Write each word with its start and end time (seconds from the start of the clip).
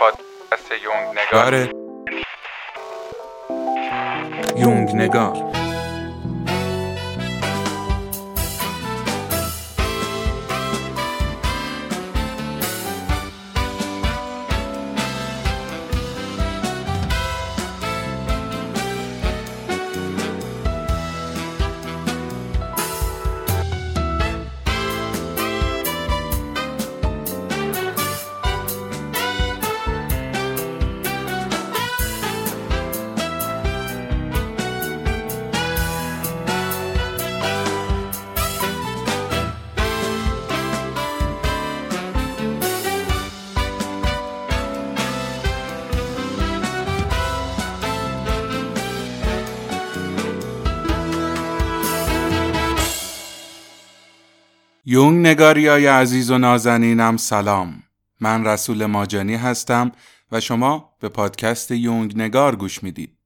پادکست 0.00 0.72
یونگ 0.84 1.18
نگار. 1.18 1.68
یونگ 4.56 4.94
نگار. 4.94 5.59
یونگ 54.92 55.26
نگاریای 55.26 55.86
عزیز 55.86 56.30
و 56.30 56.38
نازنینم 56.38 57.16
سلام. 57.16 57.82
من 58.20 58.44
رسول 58.44 58.86
ماجانی 58.86 59.34
هستم 59.34 59.92
و 60.32 60.40
شما 60.40 60.96
به 61.00 61.08
پادکست 61.08 61.70
یونگ 61.70 62.16
نگار 62.16 62.56
گوش 62.56 62.82
می‌دید. 62.82 63.16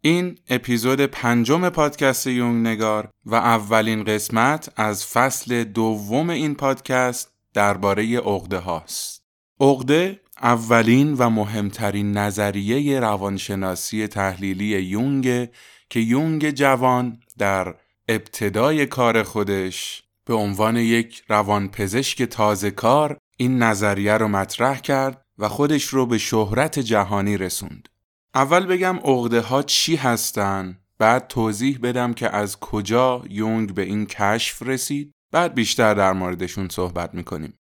این 0.00 0.38
اپیزود 0.48 1.00
پنجم 1.00 1.68
پادکست 1.68 2.26
یونگ 2.26 2.66
نگار 2.66 3.08
و 3.26 3.34
اولین 3.34 4.04
قسمت 4.04 4.72
از 4.76 5.06
فصل 5.06 5.64
دوم 5.64 6.30
این 6.30 6.54
پادکست 6.54 7.28
درباره 7.54 8.18
عقده 8.18 8.58
هاست. 8.58 9.22
عقده 9.60 10.20
اولین 10.42 11.14
و 11.14 11.30
مهمترین 11.30 12.12
نظریه 12.12 13.00
روانشناسی 13.00 14.06
تحلیلی 14.06 14.82
یونگ 14.82 15.48
که 15.90 16.00
یونگ 16.00 16.50
جوان 16.50 17.20
در 17.38 17.74
ابتدای 18.08 18.86
کار 18.86 19.22
خودش 19.22 20.02
به 20.30 20.36
عنوان 20.36 20.76
یک 20.76 21.22
روانپزشک 21.28 22.22
تازه 22.22 22.70
کار 22.70 23.18
این 23.36 23.62
نظریه 23.62 24.12
رو 24.12 24.28
مطرح 24.28 24.80
کرد 24.80 25.22
و 25.38 25.48
خودش 25.48 25.84
رو 25.84 26.06
به 26.06 26.18
شهرت 26.18 26.78
جهانی 26.78 27.36
رسوند. 27.36 27.88
اول 28.34 28.66
بگم 28.66 28.96
عقده 28.96 29.40
ها 29.40 29.62
چی 29.62 29.96
هستن 29.96 30.78
بعد 30.98 31.26
توضیح 31.26 31.78
بدم 31.82 32.14
که 32.14 32.36
از 32.36 32.60
کجا 32.60 33.22
یونگ 33.30 33.74
به 33.74 33.82
این 33.82 34.06
کشف 34.06 34.62
رسید 34.62 35.12
بعد 35.32 35.54
بیشتر 35.54 35.94
در 35.94 36.12
موردشون 36.12 36.68
صحبت 36.68 37.14
می‌کنیم. 37.14 37.54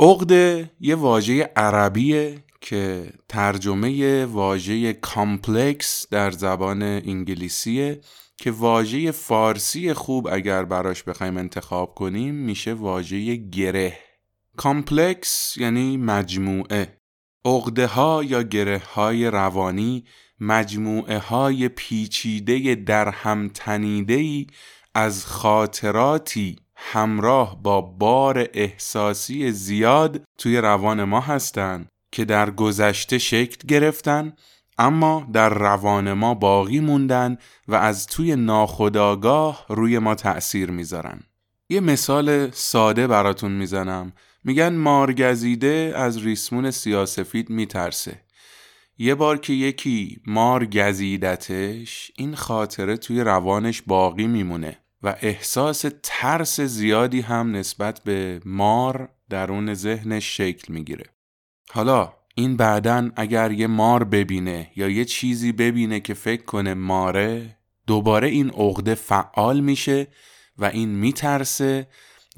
عقده 0.00 0.70
یه 0.80 0.94
واژه 0.94 1.50
عربیه 1.56 2.44
که 2.60 3.12
ترجمه 3.28 4.24
واژه 4.24 4.92
کامپلکس 4.92 6.06
در 6.10 6.30
زبان 6.30 6.82
انگلیسیه 6.82 8.00
که 8.36 8.50
واژه 8.50 9.10
فارسی 9.10 9.92
خوب 9.92 10.28
اگر 10.32 10.64
براش 10.64 11.02
بخوایم 11.02 11.36
انتخاب 11.36 11.94
کنیم 11.94 12.34
میشه 12.34 12.74
واژه 12.74 13.36
گره. 13.36 13.98
کامپلکس 14.56 15.56
یعنی 15.56 15.96
مجموعه. 15.96 16.98
عقده 17.44 17.86
ها 17.86 18.24
یا 18.24 18.42
گره 18.42 18.82
های 18.94 19.26
روانی 19.26 20.04
مجموعه 20.40 21.18
های 21.18 21.68
پیچیده 21.68 22.74
در 22.74 23.08
هم 23.08 23.48
تنیده 23.48 24.46
از 24.94 25.26
خاطراتی 25.26 26.56
همراه 26.76 27.62
با 27.62 27.80
بار 27.80 28.48
احساسی 28.54 29.52
زیاد 29.52 30.24
توی 30.38 30.56
روان 30.58 31.04
ما 31.04 31.20
هستند 31.20 31.88
که 32.12 32.24
در 32.24 32.50
گذشته 32.50 33.18
شکل 33.18 33.66
گرفتن 33.68 34.32
اما 34.78 35.28
در 35.32 35.48
روان 35.48 36.12
ما 36.12 36.34
باقی 36.34 36.80
موندن 36.80 37.38
و 37.68 37.74
از 37.74 38.06
توی 38.06 38.36
ناخداگاه 38.36 39.66
روی 39.68 39.98
ما 39.98 40.14
تأثیر 40.14 40.70
می‌ذارن. 40.70 41.20
یه 41.68 41.80
مثال 41.80 42.50
ساده 42.50 43.06
براتون 43.06 43.52
می‌زنم. 43.52 44.12
میگن 44.44 44.74
مارگزیده 44.74 45.92
از 45.96 46.24
ریسمون 46.24 46.70
سیاسفید 46.70 47.50
میترسه. 47.50 48.20
یه 48.98 49.14
بار 49.14 49.38
که 49.38 49.52
یکی 49.52 50.20
مار 50.26 50.66
گزیدتش 50.66 52.12
این 52.16 52.34
خاطره 52.34 52.96
توی 52.96 53.20
روانش 53.20 53.82
باقی 53.82 54.26
میمونه 54.26 54.78
و 55.02 55.16
احساس 55.20 55.84
ترس 56.02 56.60
زیادی 56.60 57.20
هم 57.20 57.56
نسبت 57.56 58.00
به 58.04 58.40
مار 58.44 59.08
درون 59.30 59.74
ذهنش 59.74 60.36
شکل 60.36 60.72
می‌گیره. 60.72 61.04
حالا 61.70 62.12
این 62.38 62.56
بعدن 62.56 63.12
اگر 63.16 63.52
یه 63.52 63.66
مار 63.66 64.04
ببینه 64.04 64.70
یا 64.76 64.88
یه 64.88 65.04
چیزی 65.04 65.52
ببینه 65.52 66.00
که 66.00 66.14
فکر 66.14 66.42
کنه 66.42 66.74
ماره 66.74 67.56
دوباره 67.86 68.28
این 68.28 68.50
عقده 68.50 68.94
فعال 68.94 69.60
میشه 69.60 70.06
و 70.58 70.64
این 70.64 70.88
میترسه 70.88 71.88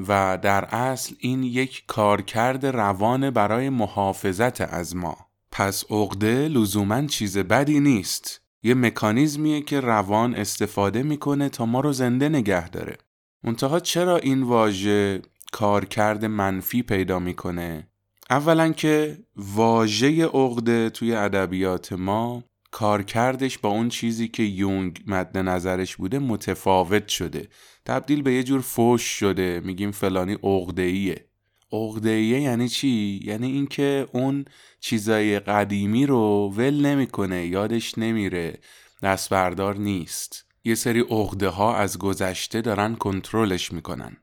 و 0.09 0.39
در 0.43 0.65
اصل 0.65 1.15
این 1.19 1.43
یک 1.43 1.85
کارکرد 1.87 2.67
روان 2.67 3.31
برای 3.31 3.69
محافظت 3.69 4.61
از 4.61 4.97
ما. 4.97 5.17
پس 5.53 5.85
عقده 5.91 6.49
لزوما 6.49 7.07
چیز 7.07 7.39
بدی 7.39 7.81
نیست. 7.81 8.41
یه 8.63 8.75
مکانیزمیه 8.75 9.61
که 9.61 9.81
روان 9.81 10.35
استفاده 10.35 11.03
می‌کنه 11.03 11.49
تا 11.49 11.67
ما 11.67 11.81
رو 11.81 11.93
زنده 11.93 12.29
نگه 12.29 12.69
داره. 12.69 12.99
منتها 13.45 13.81
چرا 13.81 14.17
این 14.17 14.43
واژه 14.43 15.23
کارکرد 15.53 16.25
منفی 16.25 16.83
پیدا 16.83 17.19
می‌کنه؟ 17.19 17.89
اولا 18.31 18.73
که 18.73 19.19
واژه 19.37 20.27
عقده 20.27 20.91
توی 20.91 21.15
ادبیات 21.15 21.93
ما 21.93 22.45
کارکردش 22.71 23.59
با 23.59 23.69
اون 23.69 23.89
چیزی 23.89 24.29
که 24.29 24.43
یونگ 24.43 25.03
مد 25.07 25.39
نظرش 25.39 25.97
بوده 25.97 26.19
متفاوت 26.19 27.09
شده. 27.09 27.49
تبدیل 27.85 28.23
به 28.23 28.33
یه 28.33 28.43
جور 28.43 28.61
فوش 28.61 29.03
شده. 29.03 29.61
میگیم 29.65 29.91
فلانی 29.91 30.35
عقده‌ایه. 30.43 31.25
عقده‌ایه 31.73 32.41
یعنی 32.41 32.69
چی؟ 32.69 33.21
یعنی 33.25 33.47
اینکه 33.47 34.09
اون 34.13 34.45
چیزای 34.81 35.39
قدیمی 35.39 36.07
رو 36.07 36.53
ول 36.57 36.87
نمی‌کنه 36.87 37.47
یادش 37.47 37.99
نمیره 37.99 38.59
دست 39.03 39.31
بردار 39.31 39.77
نیست. 39.77 40.45
یه 40.65 40.75
سری 40.75 41.01
عقده 41.01 41.49
ها 41.49 41.77
از 41.77 41.99
گذشته 41.99 42.61
دارن 42.61 42.95
کنترلش 42.95 43.73
می‌کنن. 43.73 44.17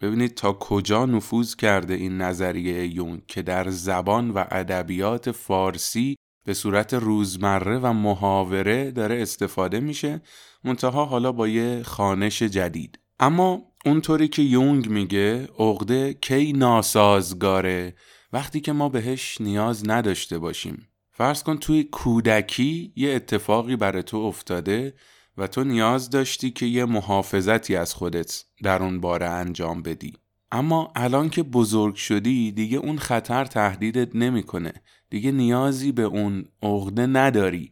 ببینید 0.00 0.34
تا 0.34 0.52
کجا 0.52 1.06
نفوذ 1.06 1.54
کرده 1.54 1.94
این 1.94 2.16
نظریه 2.16 2.86
یون 2.86 3.22
که 3.26 3.42
در 3.42 3.70
زبان 3.70 4.30
و 4.30 4.44
ادبیات 4.50 5.30
فارسی 5.30 6.16
به 6.44 6.54
صورت 6.54 6.94
روزمره 6.94 7.78
و 7.78 7.92
محاوره 7.92 8.90
داره 8.90 9.22
استفاده 9.22 9.80
میشه 9.80 10.20
منتها 10.64 11.04
حالا 11.04 11.32
با 11.32 11.48
یه 11.48 11.82
خانش 11.82 12.42
جدید. 12.42 12.98
اما 13.20 13.62
اونطوری 13.86 14.28
که 14.28 14.42
یونگ 14.42 14.88
میگه 14.88 15.48
عقده 15.58 16.14
کی 16.14 16.52
ناسازگاره 16.52 17.94
وقتی 18.32 18.60
که 18.60 18.72
ما 18.72 18.88
بهش 18.88 19.40
نیاز 19.40 19.88
نداشته 19.88 20.38
باشیم. 20.38 20.88
فرض 21.10 21.42
کن 21.42 21.56
توی 21.56 21.84
کودکی 21.84 22.92
یه 22.96 23.14
اتفاقی 23.14 23.76
برای 23.76 24.02
تو 24.02 24.16
افتاده 24.16 24.94
و 25.38 25.46
تو 25.46 25.64
نیاز 25.64 26.10
داشتی 26.10 26.50
که 26.50 26.66
یه 26.66 26.84
محافظتی 26.84 27.76
از 27.76 27.94
خودت 27.94 28.44
در 28.62 28.82
اون 28.82 29.00
باره 29.00 29.26
انجام 29.26 29.82
بدی. 29.82 30.12
اما 30.52 30.92
الان 30.96 31.30
که 31.30 31.42
بزرگ 31.42 31.94
شدی 31.94 32.52
دیگه 32.52 32.78
اون 32.78 32.98
خطر 32.98 33.44
تهدیدت 33.44 34.16
نمی‌کنه. 34.16 34.72
دیگه 35.10 35.32
نیازی 35.32 35.92
به 35.92 36.02
اون 36.02 36.44
عقده 36.62 37.06
نداری. 37.06 37.70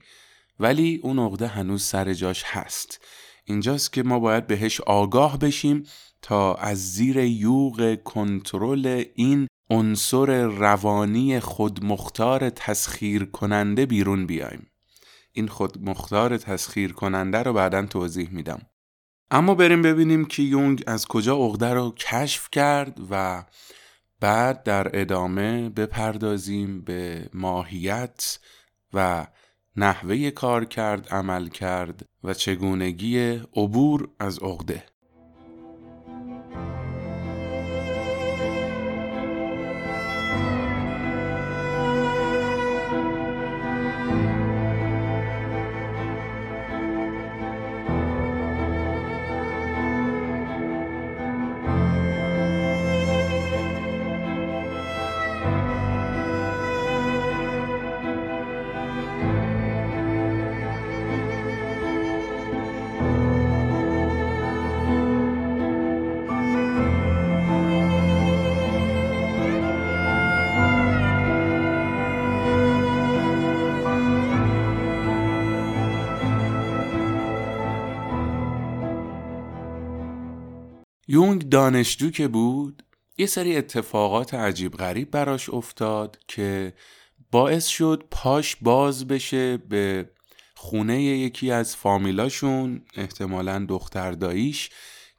ولی 0.61 1.01
اون 1.03 1.19
عقده 1.19 1.47
هنوز 1.47 1.83
سر 1.83 2.15
جاش 2.15 2.43
هست. 2.47 3.01
اینجاست 3.45 3.93
که 3.93 4.03
ما 4.03 4.19
باید 4.19 4.47
بهش 4.47 4.81
آگاه 4.81 5.39
بشیم 5.39 5.83
تا 6.23 6.55
از 6.55 6.93
زیر 6.93 7.17
یوغ 7.17 8.03
کنترل 8.05 9.05
این 9.15 9.49
عنصر 9.71 10.43
روانی 10.47 11.41
خودمختار 11.41 12.51
تسخیر 12.51 13.25
کننده 13.25 13.87
بیرون 13.87 14.27
بیایم. 14.27 14.67
این 15.39 15.49
خود 15.49 15.89
مختار 15.89 16.37
تسخیر 16.37 16.93
کننده 16.93 17.43
رو 17.43 17.53
بعدا 17.53 17.87
توضیح 17.87 18.29
میدم. 18.31 18.61
اما 19.31 19.55
بریم 19.55 19.83
ببینیم 19.83 20.25
که 20.25 20.43
یونگ 20.43 20.85
از 20.87 21.07
کجا 21.07 21.37
عقده 21.37 21.75
رو 21.75 21.91
کشف 21.91 22.49
کرد 22.53 22.99
و 23.11 23.45
بعد 24.21 24.63
در 24.63 25.01
ادامه 25.01 25.69
بپردازیم 25.69 26.81
به 26.81 27.31
ماهیت 27.35 28.39
و 28.95 29.27
نحوه 29.77 30.31
کار 30.31 30.65
کرد 30.65 31.09
عمل 31.09 31.49
کرد 31.49 32.05
و 32.25 32.35
چگونگی 32.35 33.19
عبور 33.57 34.09
از 34.21 34.39
عقده. 34.39 34.85
یونگ 81.09 81.49
دانشجو 81.49 82.11
که 82.11 82.29
بود 82.29 82.83
یه 83.19 83.27
سری 83.27 83.57
اتفاقات 83.57 84.35
عجیب 84.35 84.73
غریب 84.73 85.11
براش 85.11 85.51
افتاد 85.51 86.19
که 86.29 86.75
باعث 87.31 87.67
شد 87.67 88.05
پاش 88.11 88.57
باز 88.57 89.07
بشه 89.07 89.57
به 89.57 90.11
خونه 90.55 91.03
یکی 91.03 91.51
از 91.51 91.77
فامیلاشون 91.77 92.83
احتمالا 92.95 93.67
دختر 93.69 94.13
داییش 94.13 94.71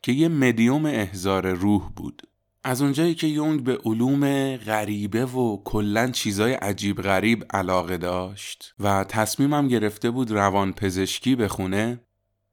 که 0.04 0.12
یه 0.12 0.28
مدیوم 0.28 0.86
احزار 0.86 1.54
روح 1.54 1.90
بود. 1.96 2.22
از 2.64 2.82
اونجایی 2.82 3.16
که 3.16 3.28
یونگ 3.28 3.64
به 3.64 3.78
علوم 3.86 4.56
غریبه 4.58 5.26
و 5.26 5.64
کلا 5.64 6.08
چیزای 6.08 6.54
عجیب 6.54 7.02
غریب 7.02 7.46
علاقه 7.50 7.98
داشت 7.98 8.74
و 8.80 9.04
تصمیمم 9.04 9.68
گرفته 9.68 10.12
بود 10.12 10.32
روان 10.32 10.74
پزشکی 10.74 11.36
بخونه 11.36 12.00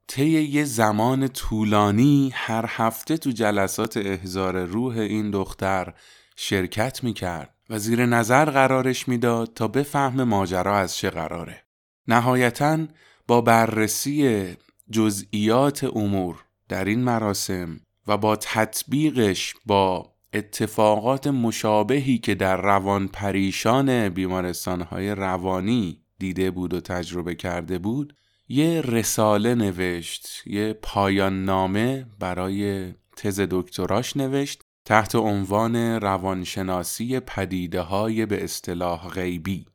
طی 0.08 0.30
یه 0.42 0.64
زمان 0.64 1.28
طولانی 1.28 2.30
هر 2.34 2.64
هفته 2.68 3.16
تو 3.16 3.30
جلسات 3.30 3.96
احزار 3.96 4.64
روح 4.64 4.98
این 4.98 5.30
دختر 5.30 5.94
شرکت 6.36 7.04
می‌کرد 7.04 7.54
و 7.70 7.78
زیر 7.78 8.06
نظر 8.06 8.44
قرارش 8.44 9.08
می‌داد 9.08 9.52
تا 9.54 9.68
بفهم 9.68 10.22
ماجرا 10.22 10.78
از 10.78 10.96
چه 10.96 11.10
قراره. 11.10 11.62
نهایتا 12.08 12.78
با 13.26 13.40
بررسی 13.40 14.46
جزئیات 14.90 15.84
امور 15.84 16.44
در 16.68 16.84
این 16.84 17.04
مراسم 17.04 17.80
و 18.06 18.16
با 18.16 18.36
تطبیقش 18.36 19.54
با 19.66 20.12
اتفاقات 20.32 21.26
مشابهی 21.26 22.18
که 22.18 22.34
در 22.34 22.56
روان 22.56 23.08
پریشان 23.08 24.08
بیمارستانهای 24.08 25.10
روانی 25.10 26.02
دیده 26.18 26.50
بود 26.50 26.74
و 26.74 26.80
تجربه 26.80 27.34
کرده 27.34 27.78
بود 27.78 28.16
یه 28.48 28.80
رساله 28.80 29.54
نوشت 29.54 30.46
یه 30.46 30.72
پایان 30.72 31.44
نامه 31.44 32.06
برای 32.18 32.92
تز 33.16 33.40
دکتراش 33.50 34.16
نوشت 34.16 34.60
تحت 34.84 35.14
عنوان 35.14 35.76
روانشناسی 35.76 37.20
پدیده 37.20 37.80
های 37.80 38.26
به 38.26 38.44
اصطلاح 38.44 39.08
غیبی 39.08 39.66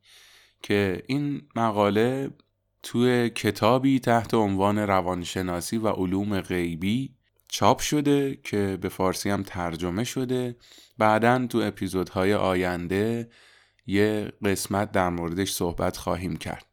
که 0.64 1.04
این 1.08 1.42
مقاله 1.56 2.30
توی 2.84 3.30
کتابی 3.30 4.00
تحت 4.00 4.34
عنوان 4.34 4.78
روانشناسی 4.78 5.78
و 5.78 5.88
علوم 5.88 6.42
غیبی 6.42 7.16
چاپ 7.48 7.80
شده 7.80 8.40
که 8.44 8.78
به 8.82 8.90
فارسی 8.90 9.30
هم 9.30 9.44
ترجمه 9.44 10.04
شده. 10.04 10.56
بعدا 10.98 11.48
تو 11.48 11.58
اپیزودهای 11.58 12.34
آینده 12.34 13.30
یه 13.86 14.32
قسمت 14.46 14.92
در 14.92 15.10
موردش 15.10 15.52
صحبت 15.52 15.98
خواهیم 15.98 16.36
کرد. 16.36 16.71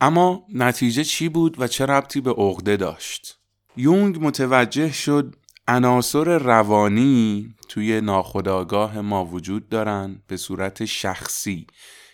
اما 0.00 0.46
نتیجه 0.54 1.04
چی 1.04 1.28
بود 1.28 1.60
و 1.60 1.66
چه 1.66 1.86
ربطی 1.86 2.20
به 2.20 2.30
عقده 2.30 2.76
داشت؟ 2.76 3.38
یونگ 3.76 4.18
متوجه 4.26 4.92
شد 4.92 5.36
عناصر 5.68 6.38
روانی 6.38 7.54
توی 7.68 8.00
ناخودآگاه 8.00 9.00
ما 9.00 9.24
وجود 9.24 9.68
دارن 9.68 10.22
به 10.26 10.36
صورت 10.36 10.84
شخصی 10.84 11.66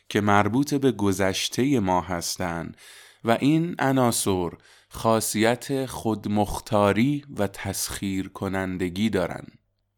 که 0.08 0.20
مربوط 0.20 0.74
به 0.74 0.92
گذشته 0.92 1.80
ما 1.80 2.00
هستند 2.00 2.76
و 3.24 3.36
این 3.40 3.76
عناصر 3.78 4.50
خاصیت 4.88 5.86
خودمختاری 5.86 7.24
و 7.36 7.46
تسخیر 7.46 8.28
کنندگی 8.28 9.10
دارن. 9.10 9.46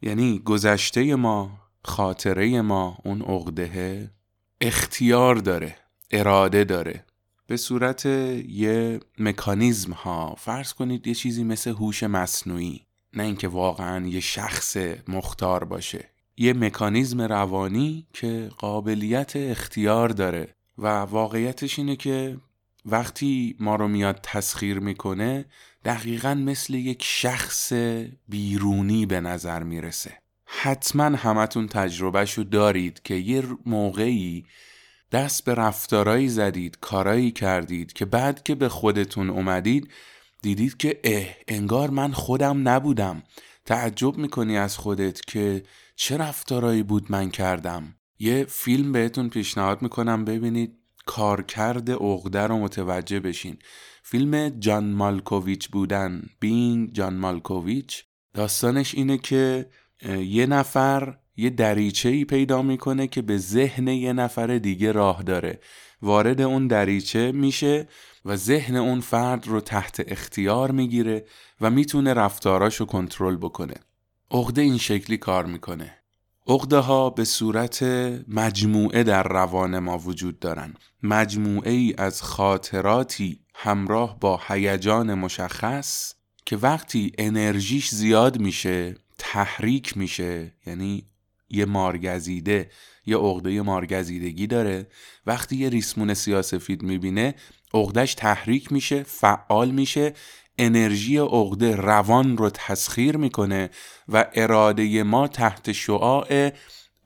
یعنی 0.03 0.39
گذشته 0.39 1.15
ما 1.15 1.59
خاطره 1.85 2.63
ما 2.63 2.99
اون 3.05 3.23
عقده 3.23 4.11
اختیار 4.61 5.37
داره 5.37 5.77
اراده 6.11 6.65
داره. 6.65 7.05
به 7.47 7.57
صورت 7.57 8.07
یه 8.07 9.01
مکانیزم 9.19 9.93
ها 9.93 10.35
فرض 10.39 10.73
کنید 10.73 11.07
یه 11.07 11.15
چیزی 11.15 11.45
مثل 11.45 11.71
هوش 11.71 12.03
مصنوعی 12.03 12.87
نه 13.13 13.23
اینکه 13.23 13.49
واقعا 13.49 14.07
یه 14.07 14.21
شخص 14.21 14.77
مختار 15.09 15.65
باشه. 15.65 16.11
یه 16.37 16.53
مکانیزم 16.53 17.21
روانی 17.21 18.07
که 18.13 18.51
قابلیت 18.59 19.37
اختیار 19.37 20.09
داره 20.09 20.55
و 20.79 20.87
واقعیتش 20.87 21.79
اینه 21.79 21.97
که 21.97 22.37
وقتی 22.87 23.57
ما 23.61 23.77
رو 23.77 23.89
میاد 23.89 24.21
تسخیر 24.23 24.79
می‌کنه 24.79 25.45
دقیقا 25.85 26.35
مثل 26.35 26.75
یک 26.75 27.03
شخص 27.05 27.73
بیرونی 28.29 29.07
به 29.07 29.21
نظر 29.21 29.63
می‌رسه. 29.63 30.19
حتما 30.45 31.05
همتون 31.05 31.67
تجربهشو 31.67 32.43
دارید 32.43 33.03
که 33.03 33.15
یه 33.15 33.43
موقعی 33.67 34.45
دست 35.13 35.45
به 35.45 35.55
رفتارایی 35.55 36.29
زدید 36.29 36.79
کارایی 36.81 37.31
کردید 37.31 37.93
که 37.93 38.05
بعد 38.05 38.43
که 38.43 38.55
به 38.55 38.69
خودتون 38.69 39.31
اومدید 39.31 39.91
دیدید 40.43 40.77
که 40.77 41.01
اه 41.05 41.27
انگار 41.49 41.91
من 41.91 42.13
خودم 42.13 42.69
نبودم. 42.69 43.23
تعجب 43.65 44.17
می‌کنی 44.17 44.59
از 44.59 44.77
خودت 44.77 45.21
که 45.21 45.63
چه 45.97 46.17
رفتارایی 46.17 46.83
بود 46.83 47.07
من 47.13 47.31
کردم. 47.31 47.95
یه 48.19 48.45
فیلم 48.49 48.93
بهتون 48.93 49.29
پیشنهاد 49.29 49.83
می‌کنم 49.83 50.25
ببینید. 50.25 50.79
کارکرد 51.07 51.91
عقده 51.91 52.41
رو 52.47 52.59
متوجه 52.59 53.21
بشین. 53.21 53.59
فیلم 54.03 54.49
جان 54.49 54.93
مالکوویچ 54.93 55.69
بودن. 55.69 56.23
بین 56.41 56.93
جان 56.93 57.17
مالکوویچ. 57.17 58.05
داستانش 58.35 58.95
اینه 58.95 59.19
که 59.19 59.71
یه 60.09 60.47
نفر 60.47 61.19
یه 61.37 61.51
دریچه 61.51 62.09
ای 62.09 62.25
پیدا 62.25 62.63
می‌کنه 62.63 63.07
که 63.07 63.23
به 63.23 63.39
ذهن 63.39 63.89
یه 63.89 64.13
نفر 64.13 64.59
دیگه 64.59 64.93
راه 64.93 65.23
داره. 65.23 65.61
وارد 66.03 66.41
اون 66.41 66.67
دریچه 66.67 67.33
میشه 67.33 67.89
و 68.25 68.37
ذهن 68.37 68.77
اون 68.77 69.01
فرد 69.01 69.49
رو 69.49 69.61
تحت 69.61 70.05
اختیار 70.09 70.71
می‌گیره 70.71 71.25
و 71.61 71.71
می‌تونه 71.71 72.15
رفتاراشو 72.15 72.85
کنترل 72.85 73.37
بکنه. 73.37 73.75
عقده 74.31 74.63
این 74.63 74.79
شکلی 74.79 75.17
کار 75.17 75.47
می‌کنه. 75.47 75.97
عقده 76.47 76.79
ها 76.79 77.11
به 77.11 77.25
صورت 77.25 77.83
مجموعه 78.29 79.03
در 79.03 79.23
روان 79.23 79.79
ما 79.79 79.99
وجود 79.99 80.39
دارن. 80.39 80.75
مجموعه 81.03 81.71
ای 81.71 81.95
از 81.99 82.23
خاطراتی 82.23 83.41
همراه 83.55 84.21
با 84.21 84.41
هیجان 84.49 85.15
مشخص 85.15 86.15
که 86.47 86.57
وقتی 86.57 87.13
انرژیش 87.19 87.89
زیاد 87.89 88.41
میشه 88.41 88.95
تحریک 89.19 89.97
میشه 89.97 90.53
یعنی 90.67 91.07
یه 91.55 91.65
مارگزیده 91.65 92.71
یه 93.07 93.17
عقده 93.17 93.63
مارگزیدگی 93.63 94.47
داره. 94.47 94.87
وقتی 95.27 95.57
یه 95.57 95.69
ریسمون 95.69 96.15
سیاسفید 96.15 96.83
می‌بینه 96.83 97.35
عقدش 97.75 98.15
تحریک 98.15 98.73
میشه 98.73 99.03
فعال 99.03 99.71
میشه 99.71 100.13
انرژی 100.59 101.19
عقده 101.19 101.77
روان 101.77 102.37
رو 102.37 102.51
تسخیر 102.51 103.17
می‌کنه 103.17 103.71
و 104.09 104.27
اراده 104.35 105.03
ما 105.03 105.29
تحت 105.29 105.73
شعاع 105.73 106.51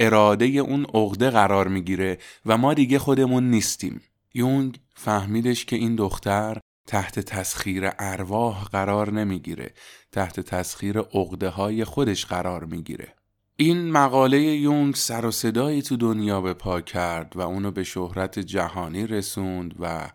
اراده 0.01 0.45
اون 0.45 0.87
عقده 0.95 1.31
قرار 1.31 1.69
می‌گیره 1.69 2.19
و 2.47 2.59
ما 2.59 2.75
دیگه 2.75 2.99
خودمون 2.99 3.51
نیستیم. 3.51 4.01
یونگ 4.35 4.81
فهمیدش 4.95 5.65
که 5.65 5.77
این 5.77 5.97
دختر 5.97 6.59
تحت 6.87 7.21
تسخیر 7.21 7.91
ارواح 7.99 8.65
قرار 8.65 9.13
نمی‌گیره 9.13 9.75
تحت 10.13 10.41
تسخیر 10.41 10.99
عقده 10.99 11.49
های 11.49 11.85
خودش 11.85 12.27
قرار 12.27 12.65
می‌گیره. 12.65 13.18
این 13.61 13.91
مقاله 13.91 14.39
یونگ 14.41 14.95
سر 14.95 15.27
و 15.27 15.31
صدایی 15.31 15.83
تو 15.83 15.97
دنیا 15.97 16.41
به 16.41 16.55
پا 16.55 16.81
کرد 16.81 17.37
و 17.37 17.41
اونو 17.41 17.71
به 17.71 17.85
شهرت 17.85 18.39
جهانی 18.39 19.07
رسوند 19.07 19.75
و 19.81 20.11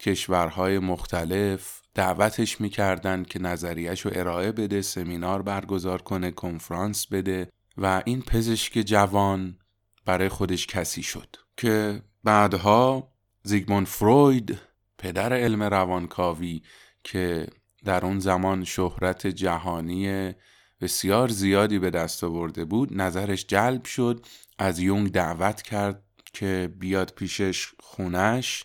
کشورهای 0.00 0.78
مختلف 0.78 1.80
دعوتش 1.94 2.60
می‌کردن 2.60 3.22
که 3.22 3.38
نظریش 3.38 4.00
رو 4.00 4.10
ارائه 4.14 4.52
بده 4.52 4.82
سمینار 4.82 5.42
برگزار 5.42 6.02
کنه 6.02 6.30
کنفرانس 6.30 7.06
بده 7.06 7.48
و 7.76 8.02
این 8.04 8.22
پزشک 8.22 8.72
جوان 8.72 9.58
برای 10.04 10.28
خودش 10.28 10.66
کسی 10.66 11.02
شد 11.02 11.36
که 11.56 12.02
بعدها 12.24 13.12
زیگموند 13.42 13.86
فروید 13.86 14.58
پدر 14.98 15.32
علم 15.32 15.62
روانکاوی 15.62 16.62
که 17.04 17.46
در 17.84 18.04
اون 18.04 18.18
زمان 18.18 18.64
شهرت 18.64 19.26
جهانی 19.26 20.34
بسیار 20.80 21.28
زیادی 21.28 21.78
به 21.78 21.90
دست 21.90 22.24
آورده 22.24 22.64
بود. 22.64 22.88
نظرش 22.92 23.46
جلب 23.46 23.84
شد. 23.84 24.26
از 24.58 24.78
یونگ 24.78 25.12
دعوت 25.12 25.62
کرد 25.62 26.02
که 26.32 26.72
بیاد 26.78 27.12
پیشش 27.16 27.68
خونش 27.80 28.64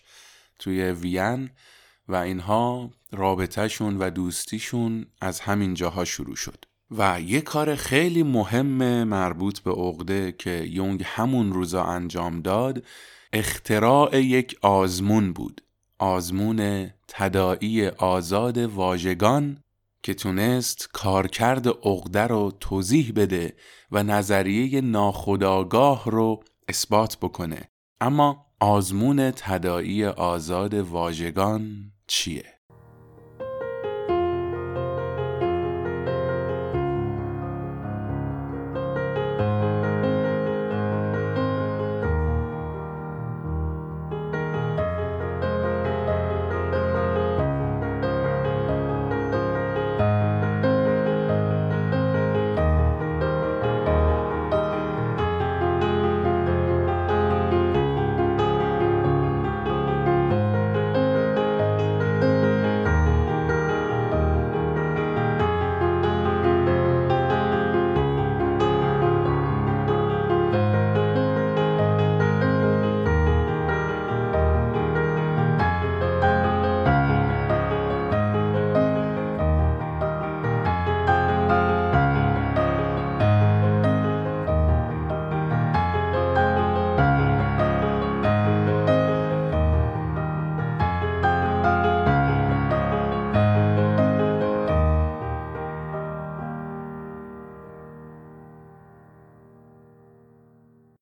توی 0.60 0.91
وین 0.91 1.50
و 2.08 2.15
اینها 2.15 2.91
رابطهشون 3.12 3.98
و 3.98 4.10
دوستیشون 4.10 5.05
از 5.22 5.39
همین 5.39 5.74
جاها 5.74 6.05
شروع 6.05 6.36
شد. 6.36 6.65
و 6.91 7.22
یه 7.22 7.41
کار 7.41 7.75
خیلی 7.75 8.24
مهم 8.24 9.03
مربوط 9.03 9.60
به 9.60 9.72
عقده 9.72 10.32
که 10.32 10.65
یونگ 10.70 11.03
همون 11.05 11.53
روزا 11.53 11.84
انجام 11.84 12.41
داد 12.41 12.86
اختراع 13.34 14.22
یک 14.22 14.58
آزمون 14.62 15.34
بود. 15.34 15.62
آزمون 16.00 16.89
تدائی 17.08 17.88
آزاد 17.88 18.58
واژگان 18.58 19.62
که 20.03 20.13
تونست 20.13 20.89
کارکرد 20.93 21.67
عقده 21.67 22.22
رو 22.22 22.51
توضیح 22.60 23.13
بده 23.15 23.53
و 23.91 24.03
نظریه 24.03 24.81
ناخودآگاه 24.81 26.03
رو 26.05 26.43
اثبات 26.67 27.17
بکنه 27.17 27.69
اما 28.01 28.45
آزمون 28.60 29.31
تدائی 29.31 30.05
آزاد 30.05 30.74
واژگان 30.74 31.91
چیه؟。 32.07 32.45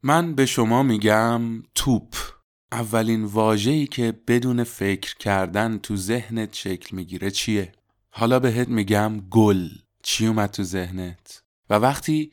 من 0.04 0.36
به 0.36 0.46
شما 0.46 0.84
میگم 0.84 1.64
توپ 1.76 2.16
اولین 2.72 3.24
واجهی 3.24 3.88
که 3.88 4.14
بدون 4.28 4.64
فکر 4.64 5.18
کردن 5.18 5.78
تو 5.78 5.96
ذهنت 5.96 6.54
شکل 6.54 6.96
می‌گیره 6.96 7.32
چیه؟ 7.32 7.72
حالا 8.10 8.40
بهت 8.40 8.68
میگم 8.68 9.20
گل 9.30 9.70
چی 10.04 10.28
اومد 10.28 10.52
تو 10.52 10.64
ذهنت؟ 10.64 11.44
و 11.70 11.74
وقتی 11.74 12.32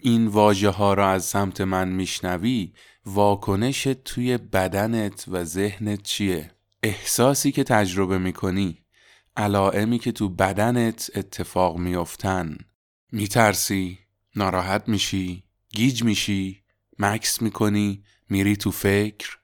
این 0.00 0.26
واژه 0.26 0.70
ها 0.70 0.94
را 0.94 1.10
از 1.10 1.24
سمت 1.24 1.60
من 1.60 1.88
میشنوی 1.88 2.72
واکنشت 3.06 4.04
توی 4.04 4.38
بدنت 4.38 5.24
و 5.28 5.44
ذهنت 5.44 6.02
چیه؟ 6.02 6.50
احساسی 6.82 7.52
که 7.52 7.64
تجربه 7.64 8.18
می‌کنی 8.18 8.78
علائمی 9.36 9.98
که 9.98 10.12
تو 10.12 10.28
بدنت 10.28 11.10
اتفاق 11.14 11.78
میافتن 11.78 12.58
میترسی 13.12 13.98
ناراحت 14.36 14.88
میشی 14.88 15.44
گیج 15.68 16.02
میشی 16.02 16.63
مکث 16.98 17.42
می‌کنی 17.42 18.04
میری 18.28 18.56
تو 18.56 18.70
فکر. 18.70 19.38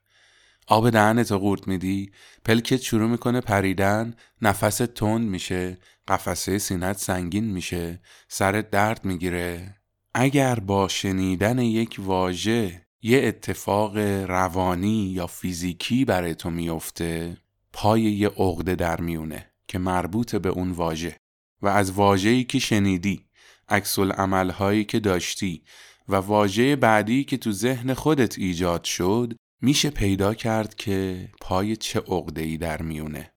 آب 0.67 0.91
دهنت 0.91 1.33
قورت 1.33 1.69
میدی 1.69 2.13
پلکت 2.45 2.81
شروع 2.81 3.09
می‌کنه 3.09 3.41
پریدن 3.41 4.15
نفست 4.43 4.87
تند 4.87 5.29
میشه 5.29 5.79
قفسه 6.09 6.59
سینت 6.59 6.99
سنگین 6.99 7.45
میشه 7.45 8.01
سرت 8.29 8.71
درد 8.71 9.05
می‌گیره. 9.05 9.77
اگر 10.15 10.55
با 10.61 10.89
شنیدن 10.89 11.59
یک 11.59 11.97
واژه 11.99 12.87
یه 13.03 13.21
اتفاق 13.25 13.97
روانی 14.29 15.13
یا 15.13 15.27
فیزیکی 15.27 16.05
برای 16.05 16.35
تو 16.35 16.51
میفته 16.51 17.37
پای 17.73 18.03
یه 18.03 18.29
عقده 18.29 18.75
در 18.75 19.01
میونه 19.01 19.51
که 19.69 19.79
مربوط 19.79 20.35
به 20.35 20.49
اون 20.49 20.71
واژه. 20.71 21.17
و 21.63 21.69
از 21.69 21.93
واژه‌ای 21.93 22.45
که 22.45 22.59
شنیدی 22.59 23.25
عکس 23.69 23.99
عملهایی 23.99 24.85
که 24.85 25.01
داشتی 25.01 25.63
و 26.11 26.15
واژه 26.15 26.77
بعدی 26.77 27.25
که 27.25 27.37
تو 27.37 27.53
ذهن 27.53 27.95
خودت 27.95 28.39
ایجاد 28.39 28.85
شد 28.85 29.35
میشه 29.63 29.91
پیدا 29.91 30.35
کرد 30.35 30.75
که 30.75 31.29
پای 31.41 31.77
چه 31.77 32.03
ای 32.37 32.57
در 32.57 32.83
میونه. 32.83 33.33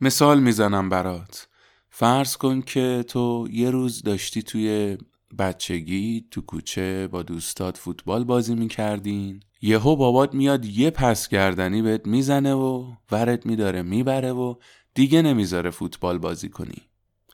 مثال 0.00 0.40
می‌زنم 0.40 0.88
برات. 0.88 1.48
فرض 1.90 2.36
کن 2.36 2.60
که 2.60 3.04
تو 3.08 3.48
یه 3.50 3.70
روز 3.70 4.02
داشتی 4.02 4.42
توی 4.42 4.98
بچگی 5.38 6.26
تو 6.30 6.40
کوچه 6.40 7.06
با 7.06 7.22
دوستات 7.22 7.76
فوتبال 7.76 8.24
بازی 8.24 8.54
می‌کردین. 8.54 9.40
یهو 9.62 9.96
بابات 9.96 10.34
میاد 10.34 10.64
یه 10.64 10.90
پس 10.90 11.28
گردنی 11.28 11.82
بهت 11.82 12.06
می‌زنه 12.06 12.54
و 12.54 12.92
ورت 13.12 13.46
میداره 13.46 13.82
می‌بره 13.82 14.32
و 14.32 14.54
دیگه 14.94 15.22
نمی‌ذاره 15.22 15.70
فوتبال 15.70 16.18
بازی 16.18 16.48
کنی. 16.48 16.82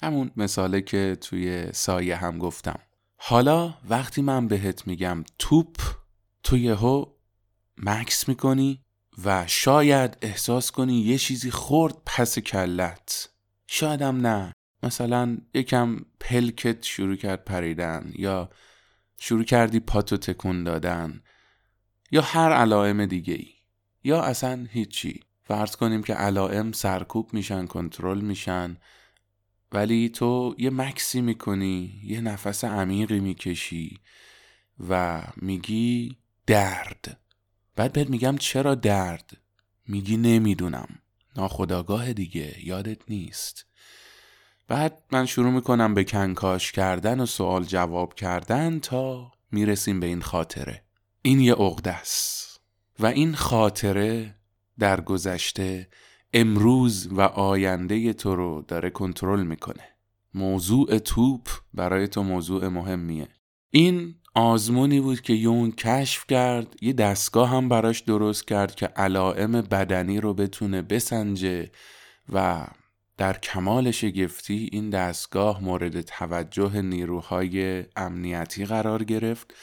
همون 0.02 0.30
مثاله 0.36 0.80
که 0.80 1.16
توی 1.20 1.72
سایه 1.72 2.16
هم 2.16 2.38
گفتم. 2.38 2.78
حالا 3.26 3.74
وقتی 3.88 4.22
من 4.22 4.48
بهت 4.48 4.86
میگم 4.86 5.24
توپ 5.38 5.76
تو 6.42 6.56
یهو 6.56 7.06
مکس 7.76 8.28
می‌کنی 8.28 8.80
و 9.24 9.46
شاید 9.46 10.18
احساس 10.22 10.70
کنی 10.70 11.00
یه 11.00 11.18
چیزی 11.18 11.50
خورد 11.50 11.94
پس 12.06 12.38
کلت. 12.38 13.28
شایدم 13.66 14.26
نه. 14.26 14.52
مثلا 14.82 15.38
یکم 15.54 15.96
پلکت 16.20 16.82
شروع 16.82 17.16
کرد 17.16 17.44
پریدن 17.44 18.12
یا 18.14 18.50
شروع 19.20 19.44
کردی 19.44 19.80
پاتو 19.80 20.16
تکون 20.16 20.64
دادن 20.64 21.22
یا 22.10 22.22
هر 22.22 22.52
علائم 22.52 23.06
دیگه 23.06 23.34
ای 23.34 23.48
یا 24.04 24.22
اصلا 24.22 24.66
هیچی. 24.70 25.20
فرض 25.44 25.76
کنیم 25.76 26.02
که 26.02 26.14
علائم 26.14 26.72
سرکوب 26.72 27.34
میشن 27.34 27.66
کنترل 27.66 28.20
میشن. 28.20 28.76
ولی 29.74 30.08
تو 30.08 30.54
یه 30.58 30.70
مکسی 30.70 31.20
می‌کنی 31.20 32.00
یه 32.04 32.20
نفس 32.20 32.64
عمیقی 32.64 33.20
می‌کشی 33.20 34.00
و 34.88 35.22
میگی 35.36 36.16
درد. 36.46 37.20
بعد 37.76 37.92
بهت 37.92 38.10
میگم 38.10 38.36
چرا 38.36 38.74
درد؟ 38.74 39.36
میگی 39.86 40.16
نمی‌دونم. 40.16 40.88
ناخداگاه 41.36 42.12
دیگه 42.12 42.66
یادت 42.66 42.98
نیست. 43.08 43.66
بعد 44.68 45.02
من 45.12 45.26
شروع 45.26 45.50
می‌کنم 45.50 45.94
به 45.94 46.04
کنکاش 46.04 46.72
کردن 46.72 47.20
و 47.20 47.26
سوال 47.26 47.64
جواب 47.64 48.14
کردن 48.14 48.78
تا 48.78 49.32
می‌رسیم 49.52 50.00
به 50.00 50.06
این 50.06 50.22
خاطره. 50.22 50.84
این 51.22 51.40
یه 51.40 51.54
عقده 51.54 51.92
است. 51.92 52.60
و 52.98 53.06
این 53.06 53.34
خاطره 53.34 54.34
در 54.78 55.00
گذشته 55.00 55.88
امروز 56.34 57.08
و 57.12 57.20
آینده 57.20 58.12
تو 58.12 58.36
رو 58.36 58.64
داره 58.68 58.90
کنترل 58.90 59.42
می‌کنه. 59.42 59.88
موضوع 60.34 60.98
توپ 60.98 61.48
برای 61.74 62.08
تو 62.08 62.22
موضوع 62.22 62.68
مهمیه. 62.68 63.28
این 63.70 64.14
آزمونی 64.34 65.00
بود 65.00 65.20
که 65.20 65.32
یون 65.32 65.70
کشف 65.70 66.26
کرد 66.26 66.76
یه 66.82 66.92
دستگاه 66.92 67.48
هم 67.48 67.68
براش 67.68 68.00
درست 68.00 68.48
کرد 68.48 68.74
که 68.74 68.86
علائم 68.86 69.52
بدنی 69.52 70.20
رو 70.20 70.34
بتونه 70.34 70.82
بسنجه 70.82 71.70
و 72.32 72.66
در 73.16 73.38
کمال 73.38 73.90
شگفتی 73.90 74.68
این 74.72 74.90
دستگاه 74.90 75.64
مورد 75.64 76.00
توجه 76.00 76.82
نیروهای 76.82 77.84
امنیتی 77.96 78.64
قرار 78.64 79.04
گرفت 79.04 79.54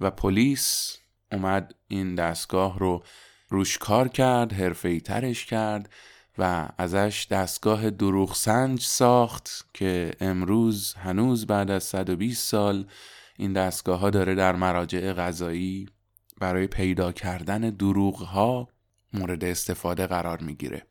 و 0.00 0.10
پلیس 0.10 0.96
اومد 1.32 1.74
این 1.88 2.14
دستگاه 2.14 2.78
رو 2.78 3.02
روش 3.48 3.78
کار 3.78 4.08
کرد 4.08 4.52
حرفه‌ای 4.52 5.00
ترش 5.00 5.46
کرد 5.46 5.90
و 6.38 6.68
ازش 6.78 7.26
دستگاه 7.30 7.90
دروغ 7.90 8.34
سنج 8.34 8.80
ساخت 8.82 9.68
که 9.74 10.10
امروز 10.20 10.94
هنوز 10.94 11.46
بعد 11.46 11.70
از 11.70 11.84
120 11.84 12.48
سال 12.48 12.86
این 13.36 13.52
دستگاه 13.52 13.98
ها 13.98 14.10
داره 14.10 14.34
در 14.34 14.56
مراجع 14.56 15.12
غذایی 15.12 15.88
برای 16.40 16.66
پیدا 16.66 17.12
کردن 17.12 17.60
دروغ 17.60 18.22
ها 18.22 18.68
مورد 19.12 19.44
استفاده 19.44 20.06
قرار 20.06 20.40
می‌گیره. 20.40 20.86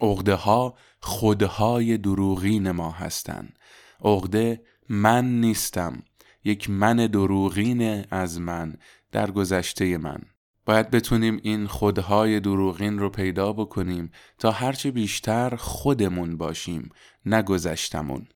عقده 0.00 0.34
ها 0.34 0.74
خودهای 1.00 1.98
دروغین 1.98 2.70
ما 2.70 2.90
هستند 2.90 3.58
عقده 4.04 4.62
من 4.88 5.40
نیستم. 5.40 6.02
یک 6.44 6.70
من 6.70 6.96
دروغین 6.96 8.04
از 8.10 8.40
من 8.40 8.76
در 9.12 9.30
گذشته 9.30 9.98
من. 9.98 10.18
باید 10.64 10.90
بتونیم 10.90 11.40
این 11.42 11.66
خودهای 11.66 12.40
دروغین 12.40 12.98
رو 12.98 13.10
پیدا 13.10 13.52
بکنیم 13.52 14.10
تا 14.38 14.50
هرچه 14.50 14.90
بیشتر 14.90 15.56
خودمون 15.56 16.36
باشیم 16.36 16.88
نه 17.26 17.42
گذشتمون. 17.42 18.26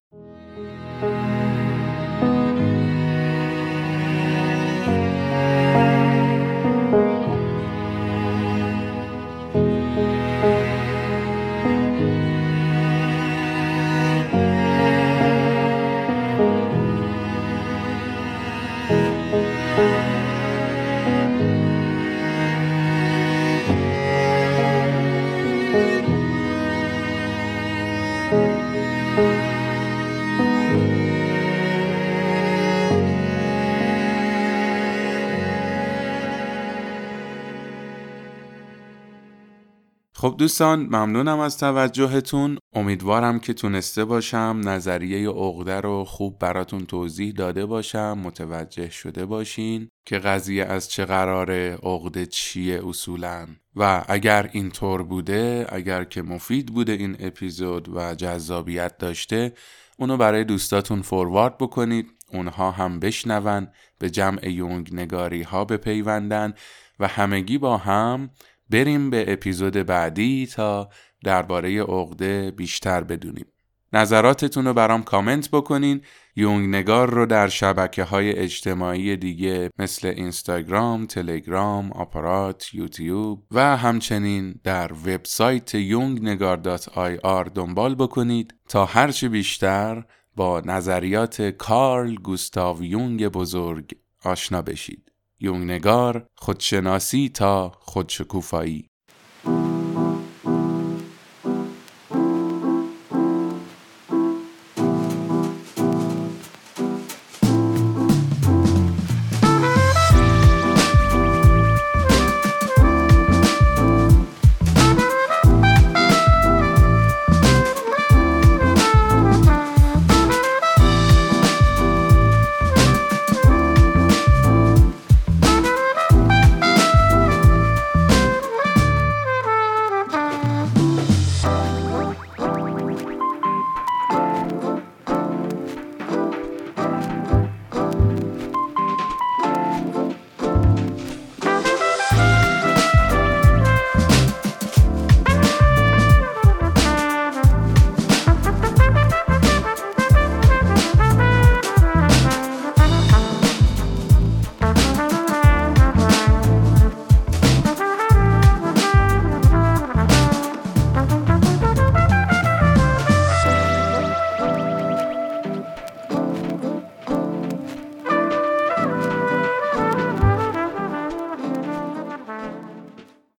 خب 40.18 40.34
دوستان 40.38 40.80
ممنونم 40.80 41.38
از 41.38 41.58
توجهتون. 41.58 42.58
امیدوارم 42.74 43.38
که 43.38 43.54
تونسته 43.54 44.04
باشم 44.04 44.60
نظریه 44.64 45.28
عقده 45.28 45.80
رو 45.80 46.04
خوب 46.04 46.38
براتون 46.38 46.86
توضیح 46.86 47.32
داده 47.32 47.66
باشم 47.66 48.18
متوجه 48.24 48.90
شده 48.90 49.26
باشین 49.26 49.88
که 50.06 50.18
قضیه 50.18 50.64
از 50.64 50.90
چه 50.90 51.04
قراره 51.04 51.78
عقده 51.82 52.26
چیه 52.26 52.88
اصولا. 52.88 53.46
و 53.76 54.04
اگر 54.08 54.50
اینطور 54.52 55.02
بوده 55.02 55.66
اگر 55.68 56.04
که 56.04 56.22
مفید 56.22 56.66
بوده 56.66 56.92
این 56.92 57.16
اپیزود 57.20 57.96
و 57.96 58.14
جذابیت 58.14 58.98
داشته 58.98 59.52
اونو 59.98 60.16
برای 60.16 60.44
دوستاتون 60.44 61.02
فوروارد 61.02 61.58
بکنید. 61.58 62.06
اونها 62.32 62.70
هم 62.70 63.00
بشنون 63.00 63.68
به 63.98 64.10
جمع 64.10 64.48
یونگ 64.48 64.88
نگاری 64.92 65.42
ها 65.42 65.64
بپیوندن 65.64 66.54
و 67.00 67.06
همگی 67.06 67.58
با 67.58 67.76
هم 67.76 68.30
بریم 68.70 69.10
به 69.10 69.32
اپیزود 69.32 69.72
بعدی 69.72 70.46
تا 70.46 70.88
درباره 71.24 71.82
عقده 71.82 72.50
بیشتر 72.50 73.04
بدونیم. 73.04 73.46
نظراتتون 73.92 74.66
رو 74.66 74.74
برام 74.74 75.02
کامنت 75.02 75.50
بکنین 75.50 76.00
یونگ 76.36 76.74
نگار 76.74 77.10
رو 77.10 77.26
در 77.26 77.48
شبکه 77.48 78.04
های 78.04 78.32
اجتماعی 78.32 79.16
دیگه 79.16 79.70
مثل 79.78 80.08
اینستاگرام، 80.08 81.06
تلگرام، 81.06 81.92
آپارات، 81.92 82.74
یوتیوب 82.74 83.42
و 83.50 83.76
همچنین 83.76 84.54
در 84.64 84.92
وبسایت 84.92 85.74
یونگنگار.ir 85.74 87.50
دنبال 87.54 87.94
بکنید 87.94 88.54
تا 88.68 88.84
هرچی 88.84 89.28
بیشتر 89.28 90.04
با 90.36 90.60
نظریات 90.60 91.42
کارل 91.42 92.14
گوستاو 92.14 92.84
یونگ 92.84 93.28
بزرگ 93.28 93.96
آشنا 94.24 94.62
بشید. 94.62 95.05
یونگنگار 95.40 96.26
خودشناسی 96.36 97.28
تا 97.28 97.72
خودشکوفایی. 97.80 98.90